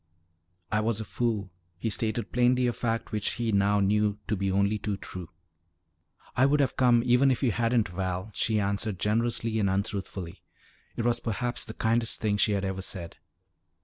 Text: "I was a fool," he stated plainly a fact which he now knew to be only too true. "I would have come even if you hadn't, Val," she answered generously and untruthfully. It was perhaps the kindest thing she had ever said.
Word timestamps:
"I 0.71 0.79
was 0.79 0.99
a 0.99 1.05
fool," 1.05 1.51
he 1.77 1.91
stated 1.91 2.31
plainly 2.31 2.65
a 2.65 2.73
fact 2.73 3.11
which 3.11 3.33
he 3.33 3.51
now 3.51 3.79
knew 3.79 4.17
to 4.29 4.35
be 4.35 4.51
only 4.51 4.79
too 4.79 4.97
true. 4.97 5.29
"I 6.35 6.47
would 6.47 6.59
have 6.59 6.75
come 6.75 7.03
even 7.05 7.29
if 7.29 7.43
you 7.43 7.51
hadn't, 7.51 7.89
Val," 7.89 8.31
she 8.33 8.59
answered 8.59 8.97
generously 8.97 9.59
and 9.59 9.69
untruthfully. 9.69 10.41
It 10.95 11.05
was 11.05 11.19
perhaps 11.19 11.65
the 11.65 11.75
kindest 11.75 12.19
thing 12.19 12.37
she 12.37 12.53
had 12.53 12.65
ever 12.65 12.81
said. 12.81 13.17